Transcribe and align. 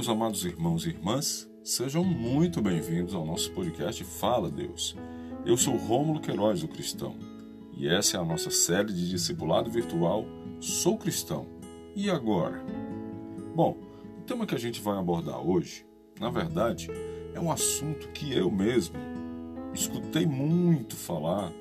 Meus 0.00 0.08
amados 0.08 0.46
irmãos 0.46 0.86
e 0.86 0.88
irmãs, 0.88 1.46
sejam 1.62 2.02
muito 2.02 2.62
bem-vindos 2.62 3.14
ao 3.14 3.22
nosso 3.22 3.52
podcast 3.52 4.02
Fala 4.02 4.50
Deus. 4.50 4.96
Eu 5.44 5.58
sou 5.58 5.76
Rômulo 5.76 6.22
Queiroz, 6.22 6.62
o 6.62 6.68
cristão, 6.68 7.14
e 7.76 7.86
essa 7.86 8.16
é 8.16 8.20
a 8.20 8.24
nossa 8.24 8.50
série 8.50 8.94
de 8.94 9.10
discipulado 9.10 9.70
virtual 9.70 10.24
Sou 10.58 10.96
Cristão. 10.96 11.46
E 11.94 12.08
agora? 12.08 12.64
Bom, 13.54 13.76
o 14.20 14.22
tema 14.22 14.46
que 14.46 14.54
a 14.54 14.58
gente 14.58 14.80
vai 14.80 14.96
abordar 14.96 15.38
hoje, 15.38 15.84
na 16.18 16.30
verdade, 16.30 16.88
é 17.34 17.38
um 17.38 17.52
assunto 17.52 18.08
que 18.08 18.32
eu 18.32 18.50
mesmo 18.50 18.96
escutei 19.74 20.24
muito 20.24 20.96
falar 20.96 21.52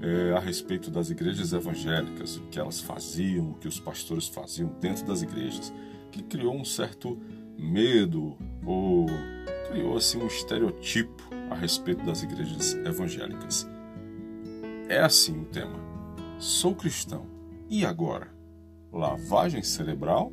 é, 0.00 0.32
a 0.32 0.40
respeito 0.40 0.90
das 0.90 1.10
igrejas 1.10 1.52
evangélicas, 1.52 2.38
o 2.38 2.44
que 2.44 2.58
elas 2.58 2.80
faziam, 2.80 3.50
o 3.50 3.54
que 3.56 3.68
os 3.68 3.78
pastores 3.78 4.28
faziam 4.28 4.74
dentro 4.80 5.04
das 5.04 5.20
igrejas, 5.20 5.70
que 6.10 6.22
criou 6.22 6.54
um 6.54 6.64
certo 6.64 7.18
medo 7.62 8.36
ou 8.66 9.06
criou 9.68 9.96
assim 9.96 10.18
um 10.18 10.26
estereotipo 10.26 11.22
a 11.50 11.54
respeito 11.54 12.04
das 12.04 12.22
igrejas 12.22 12.74
evangélicas. 12.74 13.68
É 14.88 15.00
assim 15.00 15.40
o 15.40 15.44
tema. 15.44 15.78
Sou 16.38 16.74
cristão. 16.74 17.26
E 17.70 17.86
agora? 17.86 18.28
Lavagem 18.92 19.62
cerebral 19.62 20.32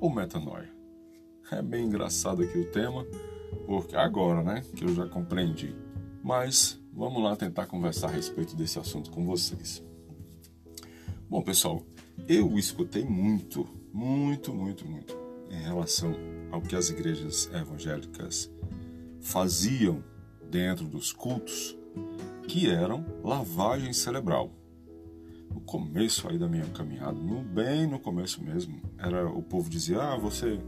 ou 0.00 0.10
metanoia? 0.10 0.70
É 1.50 1.60
bem 1.60 1.86
engraçado 1.86 2.42
aqui 2.42 2.58
o 2.58 2.70
tema, 2.70 3.04
porque 3.66 3.96
agora, 3.96 4.42
né, 4.42 4.62
que 4.74 4.84
eu 4.84 4.94
já 4.94 5.06
compreendi. 5.06 5.74
Mas 6.22 6.80
vamos 6.92 7.22
lá 7.22 7.34
tentar 7.36 7.66
conversar 7.66 8.08
a 8.08 8.12
respeito 8.12 8.54
desse 8.54 8.78
assunto 8.78 9.10
com 9.10 9.26
vocês. 9.26 9.82
Bom, 11.28 11.42
pessoal, 11.42 11.82
eu 12.26 12.58
escutei 12.58 13.04
muito, 13.04 13.68
muito, 13.92 14.54
muito, 14.54 14.86
muito 14.86 15.17
em 15.50 15.60
relação 15.62 16.14
ao 16.50 16.60
que 16.60 16.76
as 16.76 16.90
igrejas 16.90 17.50
evangélicas 17.52 18.50
faziam 19.20 20.02
dentro 20.50 20.86
dos 20.86 21.12
cultos, 21.12 21.76
que 22.46 22.70
eram 22.70 23.04
lavagem 23.22 23.92
cerebral. 23.92 24.50
No 25.52 25.60
começo 25.60 26.28
aí 26.28 26.38
da 26.38 26.48
minha 26.48 26.66
caminhada, 26.66 27.12
no 27.12 27.42
bem 27.42 27.86
no 27.86 27.98
começo 27.98 28.42
mesmo, 28.42 28.80
era 28.98 29.28
o 29.28 29.42
povo 29.42 29.68
dizia: 29.68 30.00
"Ah, 30.00 30.16
você 30.16 30.60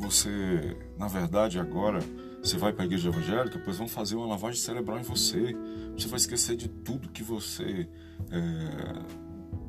você, 0.00 0.78
na 0.98 1.08
verdade, 1.08 1.58
agora 1.58 2.00
você 2.42 2.56
vai 2.56 2.72
para 2.72 2.84
a 2.84 2.86
igreja 2.86 3.10
evangélica, 3.10 3.60
pois 3.62 3.76
vão 3.76 3.86
fazer 3.86 4.16
uma 4.16 4.26
lavagem 4.26 4.58
cerebral 4.58 4.98
em 4.98 5.02
você. 5.02 5.54
Você 5.92 6.08
vai 6.08 6.16
esquecer 6.16 6.56
de 6.56 6.68
tudo 6.68 7.10
que 7.10 7.22
você 7.22 7.86
é, 8.30 9.02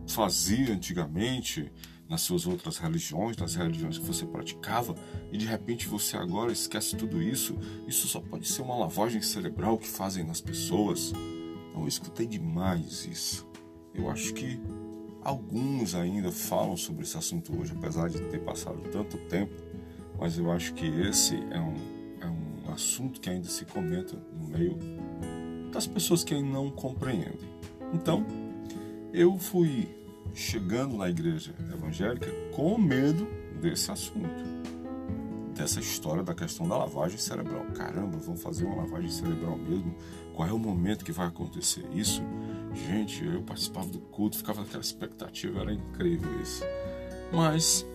fazia 0.08 0.74
antigamente 0.74 1.70
nas 2.12 2.20
suas 2.24 2.46
outras 2.46 2.78
religiões, 2.78 3.38
nas 3.38 3.56
religiões 3.56 3.98
que 3.98 4.06
você 4.06 4.26
praticava, 4.26 4.94
e 5.32 5.38
de 5.38 5.46
repente 5.46 5.88
você 5.88 6.18
agora 6.18 6.52
esquece 6.52 6.98
tudo 6.98 7.22
isso. 7.22 7.58
Isso 7.88 8.06
só 8.06 8.20
pode 8.20 8.50
ser 8.50 8.64
uma 8.64 8.76
lavagem 8.76 9.22
cerebral 9.22 9.78
que 9.78 9.88
fazem 9.88 10.22
nas 10.22 10.42
pessoas. 10.42 11.14
Então, 11.70 11.84
eu 11.84 11.88
escutei 11.88 12.28
demais 12.28 13.06
isso. 13.06 13.48
Eu 13.96 14.12
acho 14.12 14.34
que 14.34 14.60
alguns 15.24 15.96
ainda 15.96 16.34
falam 16.34 16.76
sobre 16.76 17.04
esse 17.04 17.16
assunto 17.16 17.58
hoje, 17.58 17.72
apesar 17.78 18.10
de 18.10 18.20
ter 18.24 18.42
passado 18.42 18.82
tanto 18.92 19.18
tempo, 19.30 19.54
mas 20.20 20.38
eu 20.38 20.52
acho 20.52 20.74
que 20.74 20.86
esse 20.86 21.36
é 21.50 21.62
um, 21.62 21.76
é 22.20 22.28
um 22.28 22.74
assunto 22.74 23.22
que 23.22 23.30
ainda 23.30 23.48
se 23.48 23.64
comenta 23.64 24.22
no 24.38 24.50
meio 24.50 24.78
das 25.72 25.88
pessoas 25.88 26.26
que 26.26 26.34
ainda 26.34 26.50
não 26.50 26.70
compreendem. 26.72 27.40
Então, 27.94 28.26
eu 29.14 29.38
fui 29.38 30.01
chegando 30.34 30.98
na 30.98 31.10
igreja 31.10 31.54
evangélica 31.74 32.28
com 32.54 32.78
medo 32.78 33.28
desse 33.62 33.92
assunto, 33.92 34.44
dessa 35.56 35.80
história 35.80 36.24
da 36.24 36.34
questão 36.34 36.68
da 36.68 36.78
lavagem 36.78 37.18
cerebral. 37.18 37.66
Caramba, 37.76 38.18
vão 38.18 38.36
fazer 38.36 38.66
uma 38.66 38.78
lavagem 38.78 39.10
cerebral 39.10 39.58
mesmo? 39.58 39.96
Qual 40.34 40.48
é 40.48 40.52
o 40.52 40.60
momento 40.60 41.06
que 41.06 41.12
vai 41.12 41.28
acontecer 41.28 41.86
isso? 41.94 42.24
Gente, 42.74 43.26
eu 43.26 43.42
participava 43.44 43.88
do 43.88 44.00
culto, 44.00 44.38
ficava 44.38 44.62
naquela 44.62 44.82
expectativa, 44.82 45.62
era 45.62 45.74
incrível 45.74 46.42
isso. 46.42 46.64
Mas 47.32 47.86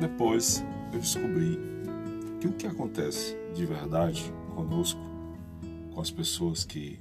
depois 0.00 0.64
eu 0.92 1.00
descobri 1.00 1.58
que 2.40 2.46
o 2.46 2.52
que 2.52 2.66
acontece 2.66 3.36
de 3.54 3.64
verdade 3.64 4.32
conosco, 4.54 5.00
com 5.92 6.00
as 6.00 6.10
pessoas 6.10 6.64
que 6.64 7.00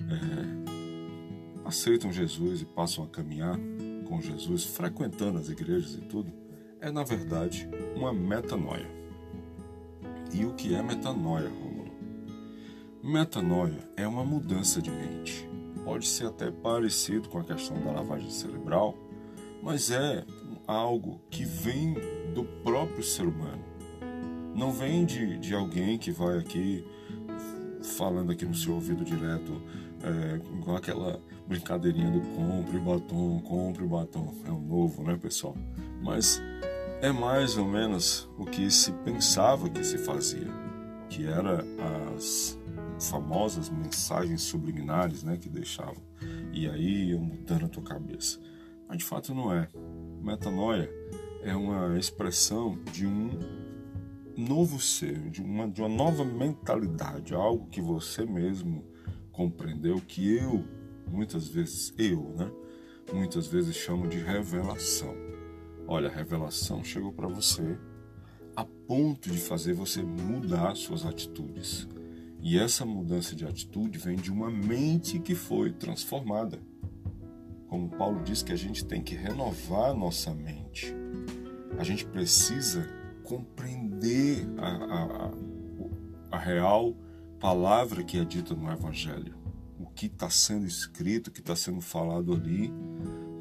é, 0.00 0.87
aceitam 1.68 2.10
Jesus 2.10 2.62
e 2.62 2.64
passam 2.64 3.04
a 3.04 3.08
caminhar 3.08 3.58
com 4.08 4.22
Jesus, 4.22 4.64
frequentando 4.64 5.38
as 5.38 5.50
igrejas 5.50 5.94
e 5.94 6.00
tudo, 6.00 6.32
é 6.80 6.90
na 6.90 7.04
verdade 7.04 7.68
uma 7.94 8.10
metanoia. 8.10 8.88
E 10.32 10.46
o 10.46 10.54
que 10.54 10.74
é 10.74 10.82
metanoia, 10.82 11.50
Rômulo? 11.50 11.92
Metanoia 13.02 13.86
é 13.96 14.08
uma 14.08 14.24
mudança 14.24 14.80
de 14.80 14.90
mente. 14.90 15.46
Pode 15.84 16.06
ser 16.06 16.26
até 16.26 16.50
parecido 16.50 17.28
com 17.28 17.38
a 17.38 17.44
questão 17.44 17.78
da 17.82 17.92
lavagem 17.92 18.30
cerebral, 18.30 18.96
mas 19.62 19.90
é 19.90 20.24
algo 20.66 21.20
que 21.30 21.44
vem 21.44 21.94
do 22.34 22.44
próprio 22.64 23.02
ser 23.02 23.26
humano. 23.26 23.64
Não 24.54 24.72
vem 24.72 25.04
de, 25.04 25.38
de 25.38 25.54
alguém 25.54 25.98
que 25.98 26.10
vai 26.10 26.38
aqui 26.38 26.84
falando 27.82 28.32
aqui 28.32 28.44
no 28.44 28.54
seu 28.54 28.74
ouvido 28.74 29.04
direto, 29.04 29.62
é, 30.02 30.36
igual 30.58 30.76
aquela 30.76 31.20
brincadeirinha 31.46 32.10
do 32.10 32.20
compre 32.20 32.78
batom, 32.78 33.40
compre 33.40 33.86
batom. 33.86 34.34
É 34.46 34.50
o 34.50 34.58
novo, 34.58 35.02
né, 35.02 35.16
pessoal? 35.16 35.56
Mas 36.02 36.40
é 37.00 37.12
mais 37.12 37.56
ou 37.56 37.64
menos 37.64 38.28
o 38.38 38.44
que 38.44 38.70
se 38.70 38.92
pensava 39.04 39.68
que 39.68 39.84
se 39.84 39.98
fazia, 39.98 40.48
que 41.08 41.26
era 41.26 41.64
as 42.14 42.58
famosas 43.00 43.70
mensagens 43.70 44.42
subliminares, 44.42 45.22
né, 45.22 45.36
que 45.36 45.48
deixavam. 45.48 46.02
E 46.52 46.68
aí 46.68 47.10
iam 47.10 47.20
mudando 47.20 47.66
a 47.66 47.68
tua 47.68 47.82
cabeça. 47.82 48.38
Mas 48.88 48.98
de 48.98 49.04
fato 49.04 49.34
não 49.34 49.52
é. 49.52 49.68
Metanoia 50.20 50.90
é 51.42 51.54
uma 51.54 51.98
expressão 51.98 52.78
de 52.92 53.06
um 53.06 53.30
novo 54.36 54.80
ser, 54.80 55.18
de 55.30 55.42
uma, 55.42 55.68
de 55.68 55.80
uma 55.80 55.88
nova 55.88 56.24
mentalidade, 56.24 57.34
algo 57.34 57.66
que 57.68 57.80
você 57.80 58.24
mesmo 58.24 58.84
compreendeu, 59.38 60.00
que 60.00 60.36
eu, 60.36 60.64
muitas 61.08 61.46
vezes, 61.46 61.94
eu, 61.96 62.34
né? 62.36 62.50
Muitas 63.12 63.46
vezes 63.46 63.76
chamo 63.76 64.08
de 64.08 64.18
revelação. 64.18 65.14
Olha, 65.86 66.08
a 66.08 66.12
revelação 66.12 66.82
chegou 66.82 67.12
para 67.12 67.28
você 67.28 67.78
a 68.56 68.64
ponto 68.64 69.30
de 69.30 69.38
fazer 69.38 69.74
você 69.74 70.02
mudar 70.02 70.74
suas 70.74 71.06
atitudes. 71.06 71.86
E 72.40 72.58
essa 72.58 72.84
mudança 72.84 73.36
de 73.36 73.44
atitude 73.44 73.96
vem 73.96 74.16
de 74.16 74.32
uma 74.32 74.50
mente 74.50 75.20
que 75.20 75.36
foi 75.36 75.70
transformada. 75.70 76.58
Como 77.68 77.88
Paulo 77.90 78.20
diz 78.24 78.42
que 78.42 78.52
a 78.52 78.56
gente 78.56 78.84
tem 78.84 79.00
que 79.00 79.14
renovar 79.14 79.94
nossa 79.94 80.34
mente. 80.34 80.92
A 81.78 81.84
gente 81.84 82.04
precisa 82.04 82.84
compreender 83.22 84.48
a, 84.58 84.68
a, 84.68 85.30
a 86.32 86.38
real 86.38 86.96
palavra 87.40 88.02
que 88.02 88.18
é 88.18 88.24
dita 88.24 88.54
no 88.54 88.70
Evangelho, 88.70 89.34
o 89.78 89.86
que 89.86 90.06
está 90.06 90.28
sendo 90.28 90.66
escrito, 90.66 91.28
o 91.28 91.30
que 91.30 91.40
está 91.40 91.54
sendo 91.54 91.80
falado 91.80 92.32
ali, 92.32 92.72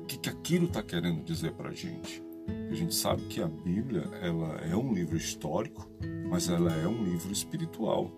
o 0.02 0.06
que, 0.06 0.18
que 0.18 0.30
aquilo 0.30 0.66
está 0.66 0.84
querendo 0.84 1.24
dizer 1.24 1.54
para 1.54 1.70
a 1.70 1.74
gente. 1.74 2.24
A 2.70 2.74
gente 2.74 2.94
sabe 2.94 3.24
que 3.24 3.42
a 3.42 3.48
Bíblia 3.48 4.04
ela 4.22 4.56
é 4.62 4.76
um 4.76 4.94
livro 4.94 5.18
histórico, 5.18 5.90
mas 6.30 6.48
ela 6.48 6.72
é 6.74 6.88
um 6.88 7.04
livro 7.04 7.32
espiritual. 7.32 8.12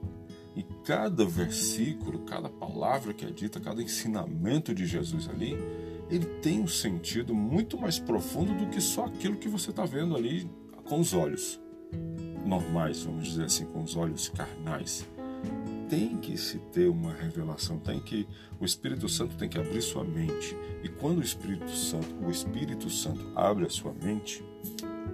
E 0.55 0.63
cada 0.83 1.23
versículo, 1.25 2.19
cada 2.25 2.49
palavra 2.49 3.13
que 3.13 3.25
é 3.25 3.31
dita, 3.31 3.59
cada 3.59 3.81
ensinamento 3.81 4.75
de 4.75 4.85
Jesus 4.85 5.29
ali, 5.29 5.57
ele 6.09 6.25
tem 6.41 6.59
um 6.59 6.67
sentido 6.67 7.33
muito 7.33 7.79
mais 7.79 7.97
profundo 7.97 8.53
do 8.53 8.67
que 8.67 8.81
só 8.81 9.05
aquilo 9.05 9.37
que 9.37 9.47
você 9.47 9.69
está 9.69 9.85
vendo 9.85 10.15
ali 10.15 10.49
com 10.83 10.99
os 10.99 11.13
olhos 11.13 11.59
normais, 12.45 13.03
vamos 13.03 13.29
dizer 13.29 13.45
assim, 13.45 13.65
com 13.65 13.81
os 13.81 13.95
olhos 13.95 14.27
carnais. 14.29 15.07
Tem 15.89 16.17
que 16.17 16.37
se 16.37 16.59
ter 16.71 16.87
uma 16.87 17.11
revelação, 17.11 17.79
tem 17.79 17.99
que 17.99 18.27
o 18.59 18.65
Espírito 18.65 19.09
Santo 19.09 19.35
tem 19.35 19.49
que 19.49 19.57
abrir 19.57 19.81
sua 19.81 20.03
mente. 20.03 20.55
E 20.83 20.87
quando 20.87 21.17
o 21.17 21.23
Espírito 21.23 21.69
Santo, 21.71 22.07
o 22.23 22.29
Espírito 22.29 22.89
Santo 22.89 23.31
abre 23.35 23.65
a 23.65 23.69
sua 23.69 23.93
mente, 23.93 24.43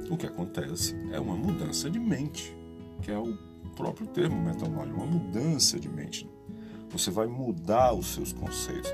o 0.09 0.17
que 0.17 0.25
acontece 0.25 0.95
é 1.11 1.19
uma 1.19 1.35
mudança 1.35 1.89
de 1.89 1.97
mente, 1.97 2.55
que 3.01 3.09
é 3.09 3.17
o 3.17 3.37
próprio 3.75 4.05
termo 4.07 4.41
metanoia, 4.41 4.93
uma 4.93 5.05
mudança 5.05 5.79
de 5.79 5.87
mente. 5.87 6.29
Você 6.89 7.09
vai 7.09 7.27
mudar 7.27 7.93
os 7.93 8.07
seus 8.07 8.33
conceitos. 8.33 8.91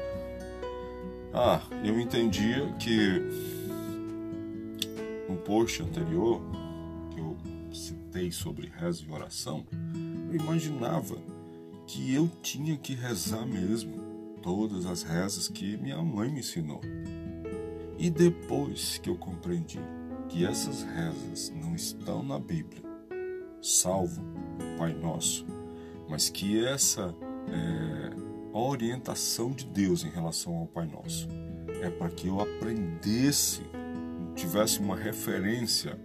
Ah, 1.34 1.62
eu 1.84 2.00
entendia 2.00 2.72
que 2.74 3.22
um 5.28 5.36
post 5.38 5.82
anterior 5.82 6.42
citei 7.74 8.32
sobre 8.32 8.68
rezo 8.68 9.06
e 9.08 9.12
oração, 9.12 9.66
eu 10.30 10.36
imaginava 10.36 11.16
que 11.92 12.16
eu 12.16 12.30
tinha 12.42 12.78
que 12.78 12.96
rezar 12.96 13.46
mesmo 13.46 14.02
todas 14.42 14.86
as 14.86 15.04
rezas 15.04 15.50
que 15.50 15.76
minha 15.76 16.02
mãe 16.02 16.32
me 16.32 16.40
ensinou. 16.40 16.80
E 18.00 18.10
depois 18.10 18.98
que 18.98 19.10
eu 19.10 19.18
compreendi 19.18 19.78
que 20.30 20.46
essas 20.46 20.84
rezas 20.84 21.52
não 21.54 21.76
estão 21.76 22.24
na 22.24 22.40
Bíblia, 22.40 22.82
salvo, 23.62 24.24
Pai 24.78 24.94
Nosso, 24.94 25.46
mas 26.08 26.30
que 26.30 26.66
essa 26.66 27.14
é, 27.50 28.58
orientação 28.58 29.52
de 29.52 29.66
Deus 29.66 30.06
em 30.06 30.10
relação 30.10 30.56
ao 30.56 30.68
Pai 30.68 30.88
Nosso 30.88 31.28
é 31.82 31.90
para 31.90 32.10
que 32.10 32.28
eu 32.28 32.40
aprendesse, 32.40 33.64
tivesse 34.34 34.80
uma 34.80 34.96
referência 34.96 36.00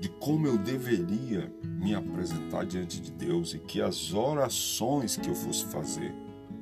de 0.00 0.08
como 0.08 0.46
eu 0.46 0.56
deveria 0.56 1.52
me 1.64 1.94
apresentar 1.94 2.64
diante 2.64 3.00
de 3.00 3.10
Deus 3.10 3.54
e 3.54 3.58
que 3.58 3.80
as 3.80 4.12
orações 4.12 5.16
que 5.16 5.28
eu 5.28 5.34
fosse 5.34 5.64
fazer 5.66 6.14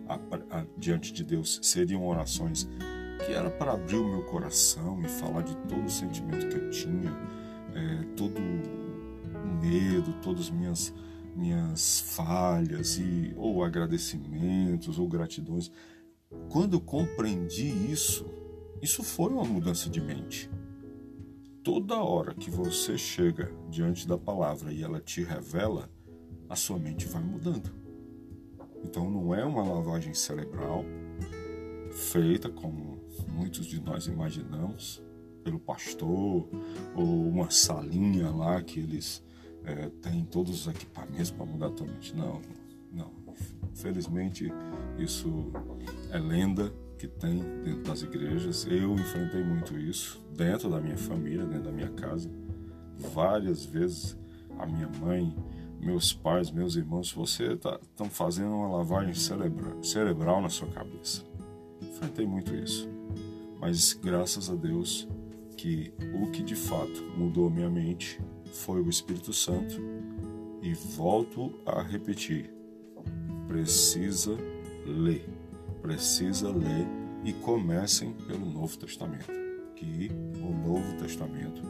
a, 0.08 0.14
a, 0.50 0.66
diante 0.76 1.12
de 1.12 1.24
Deus 1.24 1.58
seriam 1.62 2.06
orações 2.06 2.68
que 3.24 3.32
era 3.32 3.50
para 3.50 3.72
abrir 3.72 3.96
o 3.96 4.08
meu 4.08 4.22
coração 4.24 5.00
e 5.02 5.08
falar 5.08 5.42
de 5.42 5.56
todo 5.68 5.84
o 5.84 5.90
sentimento 5.90 6.48
que 6.48 6.56
eu 6.56 6.70
tinha, 6.70 7.10
é, 7.74 8.04
todo 8.16 8.38
o 8.38 9.60
medo, 9.60 10.12
todas 10.22 10.42
as 10.42 10.50
minhas 10.50 10.94
minhas 11.34 12.00
falhas 12.00 12.96
e 12.96 13.34
ou 13.36 13.62
agradecimentos 13.62 14.98
ou 14.98 15.06
gratidões. 15.06 15.70
Quando 16.48 16.76
eu 16.76 16.80
compreendi 16.80 17.68
isso, 17.92 18.24
isso 18.80 19.02
foi 19.02 19.30
uma 19.32 19.44
mudança 19.44 19.90
de 19.90 20.00
mente. 20.00 20.50
Toda 21.66 21.96
hora 21.96 22.32
que 22.32 22.48
você 22.48 22.96
chega 22.96 23.50
diante 23.68 24.06
da 24.06 24.16
palavra 24.16 24.72
e 24.72 24.84
ela 24.84 25.00
te 25.00 25.24
revela, 25.24 25.90
a 26.48 26.54
sua 26.54 26.78
mente 26.78 27.08
vai 27.08 27.20
mudando. 27.20 27.72
Então 28.84 29.10
não 29.10 29.34
é 29.34 29.44
uma 29.44 29.64
lavagem 29.64 30.14
cerebral 30.14 30.84
feita 31.90 32.48
como 32.48 33.00
muitos 33.26 33.66
de 33.66 33.80
nós 33.80 34.06
imaginamos 34.06 35.02
pelo 35.42 35.58
pastor 35.58 36.48
ou 36.94 37.26
uma 37.26 37.50
salinha 37.50 38.30
lá 38.30 38.62
que 38.62 38.78
eles 38.78 39.20
é, 39.64 39.88
têm 40.00 40.24
todos 40.24 40.60
os 40.60 40.72
equipamentos 40.72 41.32
para 41.32 41.46
mudar 41.46 41.66
a 41.66 41.84
mente. 41.84 42.14
Não, 42.14 42.40
não. 42.92 43.10
Felizmente 43.74 44.52
isso 44.96 45.50
é 46.12 46.18
lenda 46.20 46.72
que 46.98 47.06
tem 47.06 47.38
dentro 47.62 47.82
das 47.82 48.02
igrejas. 48.02 48.66
Eu 48.66 48.94
enfrentei 48.94 49.42
muito 49.44 49.78
isso 49.78 50.22
dentro 50.34 50.70
da 50.70 50.80
minha 50.80 50.96
família, 50.96 51.44
dentro 51.44 51.64
da 51.64 51.72
minha 51.72 51.90
casa. 51.90 52.30
Várias 52.98 53.64
vezes 53.64 54.16
a 54.58 54.66
minha 54.66 54.88
mãe, 55.00 55.34
meus 55.80 56.12
pais, 56.12 56.50
meus 56.50 56.76
irmãos, 56.76 57.12
você 57.12 57.52
estão 57.52 57.78
tá, 57.96 58.04
fazendo 58.06 58.54
uma 58.54 58.68
lavagem 58.68 59.14
cerebral, 59.14 59.82
cerebral 59.82 60.40
na 60.40 60.48
sua 60.48 60.68
cabeça. 60.68 61.22
Enfrentei 61.82 62.26
muito 62.26 62.54
isso. 62.54 62.88
Mas 63.60 63.92
graças 63.92 64.50
a 64.50 64.54
Deus 64.54 65.08
que 65.56 65.92
o 66.14 66.30
que 66.30 66.42
de 66.42 66.54
fato 66.54 67.02
mudou 67.16 67.50
minha 67.50 67.70
mente 67.70 68.20
foi 68.52 68.80
o 68.80 68.88
Espírito 68.88 69.32
Santo. 69.32 69.80
E 70.62 70.74
volto 70.74 71.54
a 71.64 71.82
repetir: 71.82 72.50
precisa 73.46 74.36
ler 74.84 75.35
precisa 75.86 76.50
ler 76.50 76.84
e 77.22 77.32
comecem 77.32 78.12
pelo 78.26 78.44
Novo 78.44 78.76
Testamento, 78.76 79.30
que 79.76 80.10
o 80.42 80.52
Novo 80.52 80.96
Testamento 80.96 81.62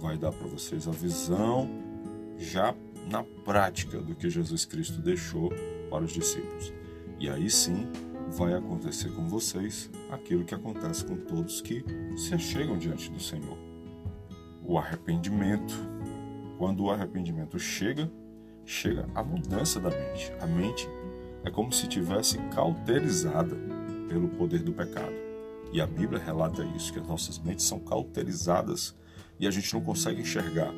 vai 0.00 0.18
dar 0.18 0.32
para 0.32 0.48
vocês 0.48 0.88
a 0.88 0.90
visão 0.90 1.70
já 2.36 2.74
na 3.08 3.22
prática 3.22 4.00
do 4.00 4.16
que 4.16 4.28
Jesus 4.28 4.64
Cristo 4.64 5.00
deixou 5.00 5.52
para 5.88 6.02
os 6.02 6.10
discípulos. 6.10 6.72
E 7.20 7.30
aí 7.30 7.48
sim 7.48 7.86
vai 8.30 8.52
acontecer 8.52 9.10
com 9.10 9.28
vocês 9.28 9.88
aquilo 10.10 10.44
que 10.44 10.56
acontece 10.56 11.04
com 11.04 11.16
todos 11.18 11.60
que 11.60 11.84
se 12.16 12.34
achegam 12.34 12.76
diante 12.76 13.12
do 13.12 13.20
Senhor. 13.20 13.56
O 14.64 14.76
arrependimento. 14.76 15.74
Quando 16.58 16.84
o 16.84 16.90
arrependimento 16.90 17.60
chega, 17.60 18.10
chega 18.64 19.08
a 19.14 19.22
mudança 19.22 19.78
da 19.78 19.90
mente. 19.90 20.32
A 20.40 20.46
mente 20.46 20.88
é 21.44 21.50
como 21.50 21.72
se 21.72 21.86
tivesse 21.86 22.38
cauterizada 22.54 23.56
pelo 24.08 24.28
poder 24.28 24.62
do 24.62 24.72
pecado. 24.72 25.14
E 25.72 25.80
a 25.80 25.86
Bíblia 25.86 26.22
relata 26.22 26.64
isso, 26.76 26.92
que 26.92 26.98
as 26.98 27.06
nossas 27.06 27.38
mentes 27.38 27.64
são 27.64 27.78
cauterizadas 27.80 28.94
e 29.40 29.46
a 29.46 29.50
gente 29.50 29.72
não 29.72 29.80
consegue 29.80 30.20
enxergar. 30.20 30.72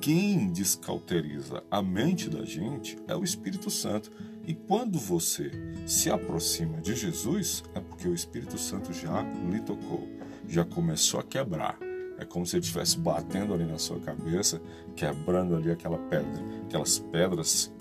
Quem 0.00 0.50
descauteriza 0.50 1.62
a 1.70 1.80
mente 1.80 2.28
da 2.28 2.44
gente 2.44 2.98
é 3.06 3.14
o 3.14 3.22
Espírito 3.22 3.70
Santo. 3.70 4.10
E 4.44 4.52
quando 4.52 4.98
você 4.98 5.52
se 5.86 6.10
aproxima 6.10 6.80
de 6.80 6.96
Jesus, 6.96 7.62
é 7.72 7.78
porque 7.78 8.08
o 8.08 8.14
Espírito 8.14 8.58
Santo 8.58 8.92
já 8.92 9.22
lhe 9.48 9.60
tocou, 9.60 10.08
já 10.48 10.64
começou 10.64 11.20
a 11.20 11.22
quebrar. 11.22 11.78
É 12.18 12.24
como 12.24 12.44
se 12.44 12.56
ele 12.56 12.64
estivesse 12.64 12.98
batendo 12.98 13.54
ali 13.54 13.64
na 13.64 13.78
sua 13.78 14.00
cabeça, 14.00 14.60
quebrando 14.96 15.54
ali 15.54 15.70
aquela 15.70 15.98
pedra, 15.98 16.42
aquelas 16.66 16.98
pedras, 16.98 17.72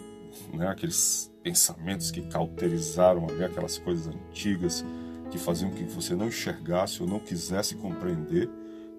né, 0.54 0.68
aqueles 0.68 1.31
pensamentos 1.44 2.12
que 2.12 2.22
cauterizaram 2.22 3.28
ali, 3.28 3.44
aquelas 3.44 3.78
coisas 3.78 4.08
antigas 4.08 4.86
que 5.30 5.38
faziam 5.38 5.72
que 5.72 5.84
você 5.84 6.16
não 6.16 6.28
enxergasse 6.28 7.02
ou 7.02 7.08
não 7.08 7.20
quisesse 7.20 7.76
compreender, 7.76 8.50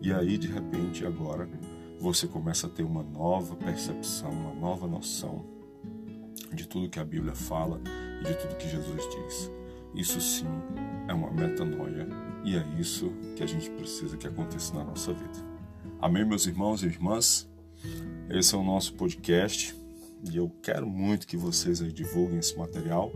e 0.00 0.12
aí 0.12 0.38
de 0.38 0.48
repente 0.48 1.06
agora 1.06 1.48
você 2.00 2.26
começa 2.26 2.66
a 2.66 2.70
ter 2.70 2.82
uma 2.82 3.02
nova 3.02 3.54
percepção, 3.54 4.30
uma 4.30 4.54
nova 4.54 4.86
noção 4.86 5.44
de 6.52 6.66
tudo 6.66 6.88
que 6.88 6.98
a 6.98 7.04
Bíblia 7.04 7.34
fala 7.34 7.80
e 8.20 8.24
de 8.24 8.34
tudo 8.34 8.56
que 8.56 8.68
Jesus 8.68 9.02
diz. 9.14 9.50
Isso 9.94 10.20
sim 10.20 10.46
é 11.06 11.12
uma 11.12 11.30
metanoia 11.30 12.08
e 12.44 12.56
é 12.56 12.66
isso 12.78 13.12
que 13.36 13.42
a 13.42 13.46
gente 13.46 13.70
precisa 13.70 14.16
que 14.16 14.26
aconteça 14.26 14.74
na 14.74 14.84
nossa 14.84 15.12
vida. 15.12 15.52
Amém, 16.00 16.24
meus 16.24 16.46
irmãos 16.46 16.82
e 16.82 16.86
irmãs? 16.86 17.48
Esse 18.28 18.54
é 18.54 18.58
o 18.58 18.64
nosso 18.64 18.94
podcast 18.94 19.81
e 20.30 20.36
eu 20.36 20.48
quero 20.62 20.86
muito 20.86 21.26
que 21.26 21.36
vocês 21.36 21.78
divulguem 21.92 22.38
esse 22.38 22.56
material, 22.56 23.10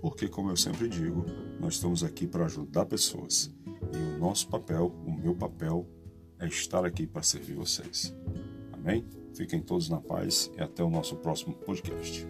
porque, 0.00 0.28
como 0.28 0.50
eu 0.50 0.56
sempre 0.56 0.88
digo, 0.88 1.24
nós 1.58 1.74
estamos 1.74 2.04
aqui 2.04 2.26
para 2.26 2.44
ajudar 2.44 2.86
pessoas. 2.86 3.52
E 3.92 3.96
o 3.96 4.18
nosso 4.18 4.48
papel, 4.48 4.94
o 5.04 5.10
meu 5.10 5.34
papel, 5.34 5.86
é 6.38 6.46
estar 6.46 6.84
aqui 6.84 7.06
para 7.06 7.22
servir 7.22 7.54
vocês. 7.54 8.14
Amém? 8.72 9.04
Fiquem 9.34 9.60
todos 9.60 9.88
na 9.88 10.00
paz 10.00 10.50
e 10.56 10.62
até 10.62 10.82
o 10.82 10.90
nosso 10.90 11.16
próximo 11.16 11.54
podcast. 11.54 12.26